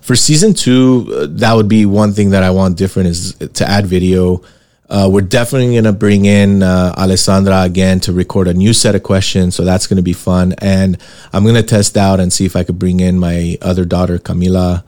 for 0.00 0.16
season 0.16 0.54
two, 0.54 1.10
uh, 1.14 1.26
that 1.30 1.54
would 1.54 1.68
be 1.68 1.86
one 1.86 2.12
thing 2.12 2.30
that 2.30 2.42
I 2.42 2.50
want 2.50 2.76
different 2.76 3.08
is 3.08 3.34
to 3.34 3.68
add 3.68 3.86
video. 3.86 4.42
Uh, 4.88 5.08
we're 5.10 5.22
definitely 5.22 5.72
going 5.72 5.84
to 5.84 5.92
bring 5.92 6.26
in 6.26 6.62
uh, 6.62 6.94
Alessandra 6.96 7.62
again 7.62 8.00
to 8.00 8.12
record 8.12 8.48
a 8.48 8.54
new 8.54 8.74
set 8.74 8.94
of 8.94 9.02
questions. 9.02 9.54
So 9.54 9.64
that's 9.64 9.86
going 9.86 9.96
to 9.96 10.02
be 10.02 10.12
fun. 10.12 10.54
And 10.58 10.98
I'm 11.32 11.42
going 11.42 11.54
to 11.54 11.62
test 11.62 11.96
out 11.96 12.20
and 12.20 12.32
see 12.32 12.44
if 12.44 12.54
I 12.54 12.64
could 12.64 12.78
bring 12.78 13.00
in 13.00 13.18
my 13.18 13.56
other 13.62 13.86
daughter, 13.86 14.18
Camila, 14.18 14.84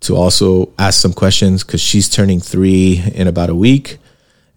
to 0.00 0.16
also 0.16 0.72
ask 0.78 1.00
some 1.00 1.12
questions 1.12 1.62
because 1.62 1.80
she's 1.80 2.08
turning 2.08 2.40
three 2.40 3.02
in 3.14 3.28
about 3.28 3.50
a 3.50 3.54
week. 3.54 3.98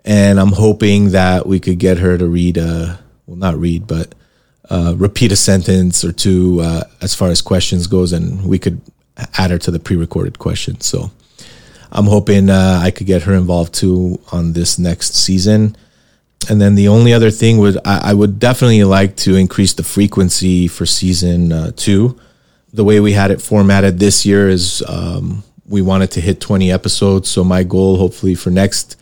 And 0.05 0.39
I'm 0.39 0.51
hoping 0.51 1.12
that 1.12 1.45
we 1.45 1.59
could 1.59 1.79
get 1.79 1.97
her 1.97 2.17
to 2.17 2.27
read, 2.27 2.57
a, 2.57 3.00
well, 3.25 3.38
not 3.38 3.55
read, 3.57 3.88
but 3.88 4.15
uh, 4.69 4.95
repeat 4.97 5.31
a 5.31 5.35
sentence 5.35 6.03
or 6.03 6.12
two 6.12 6.59
uh, 6.62 6.83
as 7.01 7.13
far 7.13 7.29
as 7.29 7.41
questions 7.41 7.88
goes. 7.88 8.13
And 8.13 8.45
we 8.45 8.59
could 8.59 8.81
add 9.38 9.51
her 9.51 9.59
to 9.59 9.71
the 9.71 9.79
pre-recorded 9.79 10.39
questions. 10.39 10.85
So 10.85 11.12
I'm 11.91 12.05
hoping 12.05 12.50
uh, 12.50 12.79
I 12.81 12.91
could 12.91 13.07
get 13.07 13.23
her 13.23 13.33
involved 13.33 13.73
too 13.73 14.19
on 14.31 14.53
this 14.53 14.79
next 14.79 15.13
season. 15.13 15.77
and 16.50 16.59
then 16.59 16.75
the 16.75 16.88
only 16.88 17.13
other 17.13 17.31
thing 17.31 17.57
would 17.59 17.77
I, 17.85 18.12
I, 18.12 18.13
would 18.13 18.39
definitely 18.39 18.83
like 18.83 19.15
to 19.17 19.35
increase 19.35 19.73
the 19.73 19.83
frequency 19.83 20.67
for 20.67 20.85
season 20.85 21.53
uh, 21.53 21.71
two. 21.75 22.19
The 22.74 22.84
way 22.84 23.00
we 23.00 23.13
had 23.13 23.32
it 23.32 23.42
formatted 23.42 24.00
this 24.00 24.25
year 24.25 24.50
is 24.50 24.84
um, 24.88 25.44
we 25.68 25.82
wanted 25.82 26.12
to 26.12 26.22
hit 26.22 26.42
20 26.42 26.72
episodes. 26.72 27.30
So 27.30 27.44
my 27.44 27.63
goal, 27.63 27.98
hopefully, 27.98 28.36
for 28.36 28.50
next 28.50 28.98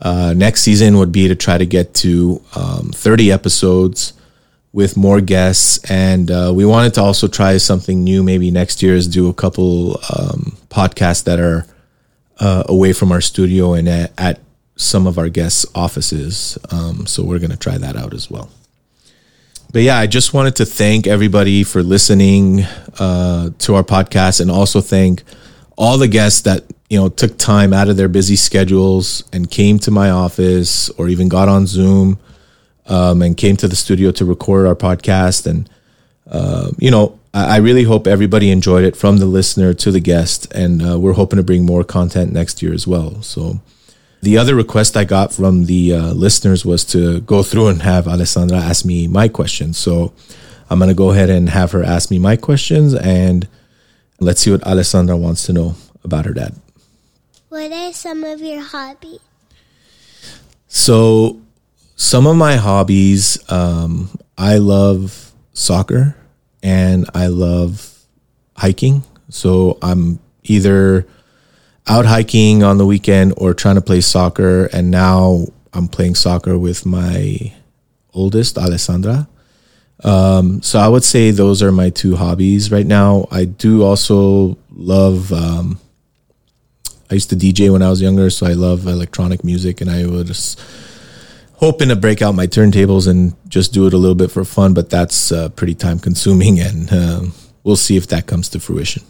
uh, 0.00 0.34
next 0.36 0.62
season 0.62 0.98
would 0.98 1.12
be 1.12 1.28
to 1.28 1.34
try 1.34 1.56
to 1.56 1.64
get 1.64 1.94
to 1.94 2.42
um, 2.54 2.90
30 2.94 3.32
episodes 3.32 4.12
with 4.72 4.96
more 4.96 5.22
guests. 5.22 5.78
And 5.90 6.30
uh, 6.30 6.52
we 6.54 6.66
wanted 6.66 6.92
to 6.94 7.02
also 7.02 7.28
try 7.28 7.56
something 7.56 8.04
new. 8.04 8.22
Maybe 8.22 8.50
next 8.50 8.82
year 8.82 8.94
is 8.94 9.08
do 9.08 9.28
a 9.28 9.34
couple 9.34 9.98
um, 10.14 10.58
podcasts 10.68 11.24
that 11.24 11.40
are 11.40 11.66
uh, 12.38 12.64
away 12.68 12.92
from 12.92 13.10
our 13.10 13.22
studio 13.22 13.72
and 13.72 13.88
at, 13.88 14.12
at 14.18 14.40
some 14.76 15.06
of 15.06 15.16
our 15.16 15.30
guests' 15.30 15.64
offices. 15.74 16.58
Um, 16.70 17.06
so 17.06 17.24
we're 17.24 17.38
going 17.38 17.50
to 17.50 17.56
try 17.56 17.78
that 17.78 17.96
out 17.96 18.12
as 18.12 18.30
well. 18.30 18.50
But 19.76 19.82
yeah, 19.82 19.98
I 19.98 20.06
just 20.06 20.32
wanted 20.32 20.56
to 20.56 20.64
thank 20.64 21.06
everybody 21.06 21.62
for 21.62 21.82
listening 21.82 22.62
uh, 22.98 23.50
to 23.58 23.74
our 23.74 23.82
podcast 23.82 24.40
and 24.40 24.50
also 24.50 24.80
thank 24.80 25.22
all 25.76 25.98
the 25.98 26.08
guests 26.08 26.40
that 26.40 26.64
you 26.88 26.98
know 26.98 27.10
took 27.10 27.36
time 27.36 27.74
out 27.74 27.90
of 27.90 27.98
their 27.98 28.08
busy 28.08 28.36
schedules 28.36 29.22
and 29.34 29.50
came 29.50 29.78
to 29.80 29.90
my 29.90 30.08
office 30.08 30.88
or 30.96 31.10
even 31.10 31.28
got 31.28 31.50
on 31.50 31.66
Zoom 31.66 32.18
um, 32.86 33.20
and 33.20 33.36
came 33.36 33.54
to 33.58 33.68
the 33.68 33.76
studio 33.76 34.10
to 34.12 34.24
record 34.24 34.66
our 34.66 34.74
podcast. 34.74 35.46
And 35.46 35.68
uh, 36.26 36.70
you 36.78 36.90
know, 36.90 37.20
I, 37.34 37.56
I, 37.56 37.58
really 37.58 37.82
hope 37.82 38.06
everybody 38.06 38.50
enjoyed 38.50 38.84
it 38.84 38.96
from 38.96 39.18
the 39.18 39.26
listener 39.26 39.74
to 39.74 39.90
the 39.90 40.00
guest, 40.00 40.50
and 40.54 40.80
uh, 40.82 40.98
we're 40.98 41.12
hoping 41.12 41.36
to 41.36 41.42
bring 41.42 41.66
more 41.66 41.84
content 41.84 42.32
next 42.32 42.62
year 42.62 42.72
as 42.72 42.86
well. 42.86 43.20
So. 43.20 43.60
The 44.22 44.38
other 44.38 44.54
request 44.54 44.96
I 44.96 45.04
got 45.04 45.32
from 45.32 45.66
the 45.66 45.92
uh, 45.92 46.12
listeners 46.12 46.64
was 46.64 46.84
to 46.86 47.20
go 47.20 47.42
through 47.42 47.68
and 47.68 47.82
have 47.82 48.08
Alessandra 48.08 48.58
ask 48.58 48.84
me 48.84 49.06
my 49.06 49.28
questions. 49.28 49.78
So 49.78 50.12
I'm 50.68 50.78
going 50.78 50.88
to 50.88 50.94
go 50.94 51.10
ahead 51.10 51.30
and 51.30 51.48
have 51.50 51.72
her 51.72 51.82
ask 51.84 52.10
me 52.10 52.18
my 52.18 52.36
questions 52.36 52.94
and 52.94 53.46
let's 54.20 54.40
see 54.40 54.50
what 54.50 54.64
Alessandra 54.64 55.16
wants 55.16 55.44
to 55.46 55.52
know 55.52 55.76
about 56.02 56.26
her 56.26 56.32
dad. 56.32 56.54
What 57.48 57.70
are 57.72 57.92
some 57.92 58.24
of 58.24 58.40
your 58.40 58.60
hobbies? 58.60 59.20
So, 60.66 61.40
some 61.94 62.26
of 62.26 62.36
my 62.36 62.56
hobbies, 62.56 63.38
um, 63.50 64.10
I 64.36 64.58
love 64.58 65.32
soccer 65.52 66.16
and 66.62 67.08
I 67.14 67.28
love 67.28 68.04
hiking. 68.56 69.04
So, 69.30 69.78
I'm 69.80 70.18
either 70.42 71.06
out 71.86 72.06
hiking 72.06 72.62
on 72.62 72.78
the 72.78 72.86
weekend 72.86 73.34
or 73.36 73.54
trying 73.54 73.76
to 73.76 73.80
play 73.80 74.00
soccer. 74.00 74.66
And 74.66 74.90
now 74.90 75.46
I'm 75.72 75.88
playing 75.88 76.14
soccer 76.14 76.58
with 76.58 76.84
my 76.84 77.52
oldest, 78.12 78.58
Alessandra. 78.58 79.28
Um, 80.04 80.62
so 80.62 80.78
I 80.78 80.88
would 80.88 81.04
say 81.04 81.30
those 81.30 81.62
are 81.62 81.72
my 81.72 81.90
two 81.90 82.16
hobbies 82.16 82.70
right 82.70 82.86
now. 82.86 83.26
I 83.30 83.44
do 83.44 83.82
also 83.82 84.58
love 84.70 85.32
um, 85.32 85.78
I 87.10 87.14
used 87.14 87.30
to 87.30 87.36
DJ 87.36 87.70
when 87.70 87.82
I 87.82 87.90
was 87.90 88.02
younger, 88.02 88.30
so 88.30 88.46
I 88.46 88.54
love 88.54 88.86
electronic 88.86 89.44
music, 89.44 89.80
and 89.80 89.88
I 89.88 90.06
was 90.06 90.56
hoping 91.54 91.88
to 91.88 91.96
break 91.96 92.20
out 92.20 92.34
my 92.34 92.46
turntables 92.46 93.06
and 93.08 93.34
just 93.48 93.72
do 93.72 93.86
it 93.86 93.94
a 93.94 93.96
little 93.96 94.16
bit 94.16 94.30
for 94.30 94.44
fun. 94.44 94.74
But 94.74 94.90
that's 94.90 95.30
uh, 95.30 95.50
pretty 95.50 95.74
time 95.74 95.98
consuming, 95.98 96.60
and 96.68 96.92
uh, 96.92 97.20
we'll 97.62 97.76
see 97.76 97.96
if 97.96 98.08
that 98.08 98.26
comes 98.26 98.48
to 98.50 98.60
fruition. 98.60 99.04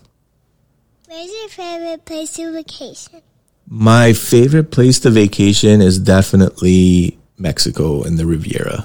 Where's 1.08 1.30
your 1.30 1.48
favorite 1.48 2.04
place 2.04 2.32
to 2.34 2.50
vacation? 2.50 3.22
My 3.68 4.12
favorite 4.12 4.72
place 4.72 4.98
to 5.00 5.10
vacation 5.10 5.80
is 5.80 6.00
definitely 6.00 7.16
Mexico 7.38 8.02
and 8.02 8.18
the 8.18 8.26
Riviera. 8.26 8.84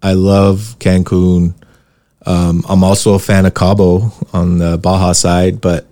I 0.00 0.12
love 0.12 0.76
Cancun. 0.78 1.54
Um, 2.24 2.64
I'm 2.68 2.84
also 2.84 3.14
a 3.14 3.18
fan 3.18 3.46
of 3.46 3.54
Cabo 3.54 4.12
on 4.32 4.58
the 4.58 4.78
Baja 4.78 5.10
side, 5.10 5.60
but 5.60 5.88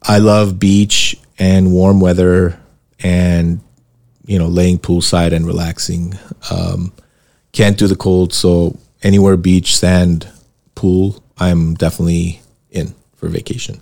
I 0.00 0.18
love 0.18 0.60
beach 0.60 1.16
and 1.40 1.72
warm 1.72 2.00
weather 2.00 2.60
and 3.00 3.60
you 4.26 4.38
know 4.38 4.46
laying 4.46 4.78
poolside 4.78 5.32
and 5.32 5.44
relaxing. 5.44 6.16
Um, 6.52 6.92
can't 7.50 7.76
do 7.76 7.88
the 7.88 7.96
cold, 7.96 8.32
so 8.32 8.78
anywhere 9.02 9.36
beach, 9.36 9.76
sand, 9.76 10.28
pool, 10.76 11.20
I'm 11.36 11.74
definitely 11.74 12.42
in 12.70 12.94
for 13.16 13.28
vacation. 13.28 13.80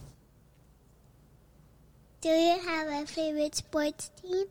Do 2.21 2.31
you 2.31 2.59
have 2.67 2.89
a 2.89 3.07
favorite 3.07 3.55
sports 3.55 4.11
team? 4.21 4.47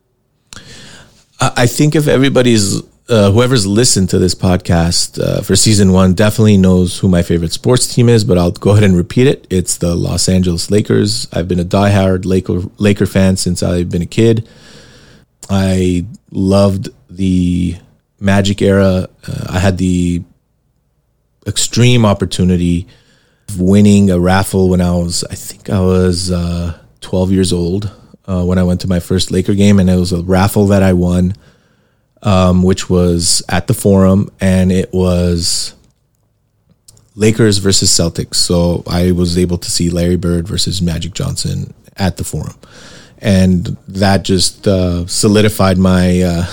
I 1.39 1.67
think 1.67 1.95
if 1.95 2.07
everybody's 2.07 2.81
uh, 3.09 3.31
whoever's 3.31 3.67
listened 3.67 4.09
to 4.09 4.19
this 4.19 4.33
podcast 4.33 5.21
uh, 5.21 5.41
for 5.41 5.55
season 5.55 5.91
one 5.91 6.13
definitely 6.13 6.57
knows 6.57 6.99
who 6.99 7.07
my 7.07 7.21
favorite 7.21 7.51
sports 7.51 7.93
team 7.93 8.09
is, 8.09 8.23
but 8.23 8.37
I'll 8.37 8.51
go 8.51 8.71
ahead 8.71 8.83
and 8.83 8.95
repeat 8.95 9.27
it. 9.27 9.45
It's 9.49 9.77
the 9.77 9.95
Los 9.95 10.29
Angeles 10.29 10.71
Lakers. 10.71 11.27
I've 11.33 11.47
been 11.47 11.59
a 11.59 11.65
diehard 11.65 12.25
Laker, 12.25 12.61
Laker 12.77 13.05
fan 13.05 13.37
since 13.37 13.61
I've 13.61 13.89
been 13.89 14.01
a 14.01 14.07
kid. 14.07 14.47
I 15.49 16.05
loved 16.31 16.89
the 17.09 17.75
Magic 18.19 18.61
era. 18.61 19.09
Uh, 19.27 19.45
I 19.49 19.59
had 19.59 19.77
the 19.77 20.23
extreme 21.45 22.05
opportunity 22.05 22.87
of 23.49 23.59
winning 23.59 24.09
a 24.09 24.19
raffle 24.19 24.69
when 24.69 24.81
I 24.81 24.91
was, 24.91 25.23
I 25.29 25.35
think 25.35 25.69
I 25.69 25.79
was 25.79 26.31
uh, 26.31 26.77
12 27.07 27.31
years 27.31 27.53
old 27.53 27.91
uh, 28.25 28.43
when 28.43 28.57
I 28.57 28.63
went 28.63 28.81
to 28.81 28.87
my 28.89 28.99
first 28.99 29.31
Laker 29.31 29.53
game, 29.53 29.79
and 29.79 29.89
it 29.89 29.95
was 29.95 30.11
a 30.11 30.21
raffle 30.21 30.67
that 30.67 30.83
I 30.83 30.91
won 30.91 31.33
um, 32.21 32.63
which 32.63 32.89
was 32.89 33.43
at 33.49 33.67
the 33.67 33.73
Forum, 33.73 34.31
and 34.39 34.71
it 34.71 34.93
was 34.93 35.73
Lakers 37.15 37.57
versus 37.59 37.89
Celtics. 37.89 38.35
So 38.35 38.83
I 38.87 39.11
was 39.11 39.37
able 39.37 39.57
to 39.57 39.71
see 39.71 39.89
Larry 39.89 40.15
Bird 40.15 40.47
versus 40.47 40.81
Magic 40.81 41.13
Johnson 41.13 41.73
at 41.95 42.17
the 42.17 42.23
Forum, 42.23 42.55
and 43.19 43.77
that 43.87 44.23
just 44.23 44.67
uh, 44.67 45.05
solidified 45.07 45.77
my 45.77 46.21
uh, 46.21 46.45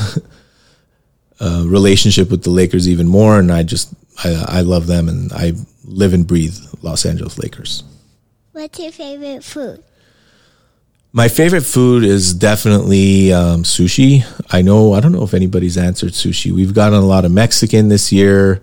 uh, 1.41 1.65
relationship 1.67 2.31
with 2.31 2.45
the 2.45 2.51
Lakers 2.51 2.89
even 2.89 3.09
more. 3.09 3.39
And 3.39 3.51
I 3.51 3.63
just 3.63 3.93
I, 4.23 4.45
I 4.49 4.61
love 4.61 4.87
them, 4.87 5.09
and 5.09 5.33
I 5.33 5.53
live 5.85 6.15
and 6.15 6.27
breathe 6.27 6.57
Los 6.83 7.05
Angeles 7.05 7.39
Lakers. 7.39 7.85
What's 8.53 8.79
your 8.79 8.93
favorite 8.93 9.43
food? 9.43 9.83
My 11.17 11.29
favorite 11.29 11.63
food 11.63 12.03
is 12.03 12.35
definitely 12.35 13.33
um, 13.33 13.63
sushi. 13.63 14.27
I 14.53 14.63
know, 14.63 14.95
I 14.95 14.99
don't 14.99 15.13
know 15.13 15.23
if 15.23 15.33
anybody's 15.33 15.79
answered 15.79 16.11
sushi. 16.11 16.51
We've 16.51 16.75
gotten 16.75 16.99
a 16.99 17.07
lot 17.07 17.25
of 17.25 17.31
Mexican 17.31 17.87
this 17.87 18.11
year, 18.11 18.61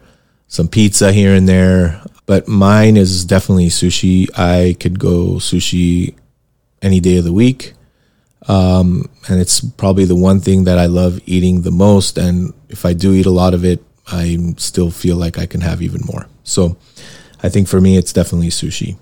some 0.47 0.67
pizza 0.67 1.13
here 1.13 1.33
and 1.33 1.47
there, 1.47 2.03
but 2.25 2.49
mine 2.49 2.97
is 2.97 3.23
definitely 3.23 3.67
sushi. 3.67 4.27
I 4.37 4.75
could 4.81 4.99
go 4.99 5.35
sushi 5.35 6.13
any 6.81 6.99
day 6.99 7.19
of 7.19 7.23
the 7.23 7.31
week. 7.31 7.71
Um, 8.49 9.09
and 9.29 9.39
it's 9.39 9.61
probably 9.61 10.03
the 10.03 10.17
one 10.17 10.41
thing 10.41 10.65
that 10.65 10.77
I 10.77 10.87
love 10.87 11.21
eating 11.25 11.61
the 11.61 11.71
most. 11.71 12.17
And 12.17 12.53
if 12.67 12.83
I 12.83 12.91
do 12.91 13.13
eat 13.13 13.27
a 13.27 13.31
lot 13.31 13.53
of 13.53 13.63
it, 13.63 13.81
I 14.07 14.37
still 14.57 14.91
feel 14.91 15.15
like 15.15 15.39
I 15.39 15.45
can 15.45 15.61
have 15.61 15.81
even 15.81 16.01
more. 16.03 16.27
So 16.43 16.75
I 17.41 17.47
think 17.47 17.69
for 17.69 17.79
me, 17.79 17.95
it's 17.95 18.11
definitely 18.11 18.49
sushi 18.49 18.97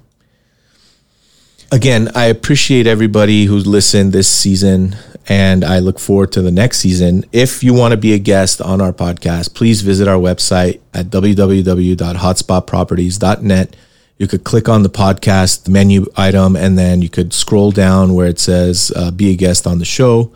again, 1.72 2.10
I 2.16 2.26
appreciate 2.26 2.88
everybody 2.88 3.46
who's 3.46 3.68
listened 3.68 4.14
this 4.14 4.28
season, 4.28 4.96
and 5.28 5.64
I 5.64 5.78
look 5.80 6.00
forward 6.00 6.32
to 6.34 6.42
the 6.42 6.52
next 6.52 6.80
season. 6.80 7.26
If 7.32 7.64
you 7.64 7.74
want 7.74 7.92
to 7.92 7.98
be 7.98 8.14
a 8.14 8.20
guest 8.20 8.62
on 8.62 8.82
our 8.82 8.94
podcast, 8.94 9.54
please 9.54 9.82
visit 9.82 10.08
our 10.08 10.18
website 10.18 10.80
at 10.94 11.08
www.hotspotproperties.net. 11.08 13.76
You 14.18 14.28
could 14.28 14.44
click 14.44 14.68
on 14.68 14.84
the 14.84 14.90
podcast 14.90 15.70
menu 15.70 16.06
item, 16.18 16.56
and 16.56 16.78
then 16.78 17.02
you 17.02 17.10
could 17.10 17.34
scroll 17.34 17.72
down 17.72 18.14
where 18.14 18.28
it 18.28 18.40
says 18.40 18.92
uh, 18.96 19.10
"Be 19.12 19.32
a 19.32 19.36
guest 19.36 19.66
on 19.66 19.80
the 19.80 19.86
show." 19.86 20.32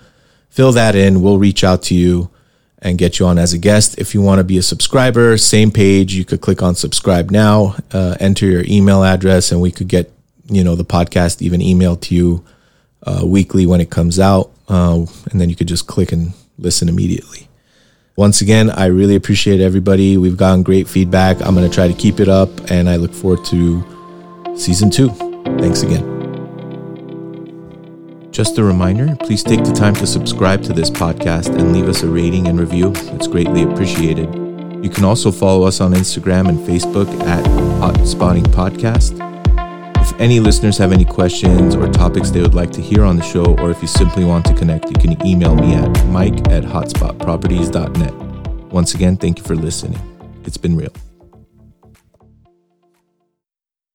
Fill 0.50 0.72
that 0.74 0.96
in. 0.96 1.22
We'll 1.22 1.40
reach 1.40 1.64
out 1.64 1.82
to 1.84 1.96
you 1.96 2.30
and 2.80 2.98
get 2.98 3.20
you 3.20 3.26
on 3.26 3.40
as 3.40 3.54
a 3.54 3.58
guest. 3.58 3.98
If 3.98 4.14
you 4.14 4.22
want 4.22 4.40
to 4.40 4.44
be 4.44 4.58
a 4.58 4.62
subscriber, 4.62 5.38
same 5.38 5.72
page. 5.72 6.14
You 6.14 6.26
could 6.26 6.42
click 6.42 6.62
on 6.62 6.76
subscribe 6.76 7.32
now, 7.32 7.78
uh, 7.92 8.18
enter 8.20 8.46
your 8.46 8.64
email 8.68 9.04
address, 9.04 9.52
and 9.52 9.60
we 9.60 9.72
could 9.72 9.88
get 9.88 10.13
you 10.46 10.64
know 10.64 10.76
the 10.76 10.86
podcast 10.86 11.42
even 11.42 11.62
emailed 11.62 12.02
to 12.02 12.16
you 12.16 12.44
uh, 13.06 13.22
weekly 13.26 13.66
when 13.66 13.82
it 13.82 13.90
comes 13.90 14.20
out, 14.20 14.52
uh, 14.70 15.06
and 15.32 15.42
then 15.42 15.50
you 15.50 15.56
could 15.56 15.68
just 15.68 15.88
click 15.88 16.12
and 16.12 16.34
listen 16.58 16.90
immediately. 16.90 17.48
Once 18.16 18.42
again, 18.42 18.70
I 18.70 18.86
really 18.86 19.16
appreciate 19.16 19.60
everybody. 19.60 20.18
We've 20.18 20.38
gotten 20.38 20.62
great 20.62 20.88
feedback. 20.88 21.42
I'm 21.42 21.56
going 21.56 21.68
to 21.68 21.74
try 21.74 21.88
to 21.88 21.94
keep 21.94 22.20
it 22.20 22.30
up, 22.30 22.50
and 22.70 22.88
I 22.88 22.98
look 22.98 23.14
forward 23.14 23.44
to 23.46 23.84
season 24.56 24.92
two. 24.92 25.10
Thanks 25.58 25.82
again. 25.82 26.14
Just 28.32 28.58
a 28.58 28.64
reminder 28.64 29.16
please 29.18 29.44
take 29.44 29.64
the 29.64 29.72
time 29.72 29.94
to 29.96 30.08
subscribe 30.08 30.64
to 30.64 30.74
this 30.74 30.90
podcast 30.90 31.56
and 31.56 31.72
leave 31.72 31.88
us 31.88 32.02
a 32.02 32.08
rating 32.08 32.48
and 32.48 32.60
review. 32.60 32.92
It's 32.96 33.28
greatly 33.28 33.62
appreciated. 33.62 34.34
You 34.84 34.90
can 34.90 35.06
also 35.06 35.32
follow 35.32 35.68
us 35.68 35.80
on 35.80 35.94
Instagram 35.94 36.50
and 36.50 36.58
Facebook 36.60 37.08
at 37.22 37.46
Hot 37.80 38.06
Spotting 38.06 38.44
Podcast. 38.46 39.33
Any 40.24 40.40
listeners 40.40 40.78
have 40.78 40.94
any 40.94 41.04
questions 41.04 41.76
or 41.76 41.92
topics 41.92 42.30
they 42.30 42.40
would 42.40 42.54
like 42.54 42.72
to 42.72 42.82
hear 42.82 43.04
on 43.04 43.18
the 43.18 43.24
show, 43.24 43.44
or 43.58 43.70
if 43.72 43.82
you 43.82 43.90
simply 43.90 44.24
want 44.24 44.46
to 44.46 44.54
connect, 44.54 44.86
you 44.86 44.96
can 44.96 45.28
email 45.28 45.54
me 45.54 45.74
at 45.74 46.06
mike 46.06 46.48
at 46.50 46.64
hotspotproperties.net. 46.64 48.14
Once 48.72 48.96
again, 48.96 49.18
thank 49.18 49.38
you 49.38 49.44
for 49.44 49.54
listening. 49.54 50.00
It's 50.46 50.56
been 50.56 50.78
real. 50.78 50.94